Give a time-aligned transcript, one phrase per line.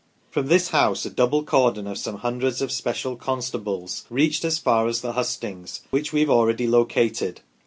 [0.31, 4.87] From this house a double cordon of some hundreds of special constables reached as far
[4.87, 7.41] as the hustings, which we have already located.